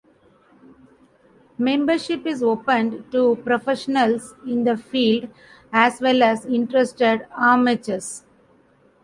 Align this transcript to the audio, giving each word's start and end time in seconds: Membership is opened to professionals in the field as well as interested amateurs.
Membership 1.59 2.25
is 2.25 2.41
opened 2.41 3.11
to 3.11 3.35
professionals 3.43 4.33
in 4.47 4.63
the 4.63 4.75
field 4.75 5.29
as 5.71 6.01
well 6.01 6.23
as 6.23 6.43
interested 6.47 7.27
amateurs. 7.37 8.23